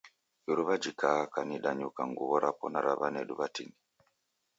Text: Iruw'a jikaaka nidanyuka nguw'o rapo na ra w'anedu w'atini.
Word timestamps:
Iruw'a 0.51 0.75
jikaaka 0.83 1.39
nidanyuka 1.47 2.01
nguw'o 2.09 2.37
rapo 2.43 2.65
na 2.71 2.79
ra 2.85 2.93
w'anedu 2.99 3.33
w'atini. 3.39 3.75